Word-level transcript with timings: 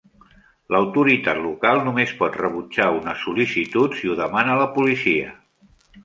L'autoritat 0.75 1.41
local 1.41 1.81
només 1.87 2.13
pot 2.21 2.39
rebutjar 2.43 2.87
una 3.01 3.13
sol·licitud 3.25 3.99
si 3.99 4.09
ho 4.13 4.17
demana 4.23 4.57
la 4.63 4.67
policia. 4.79 5.29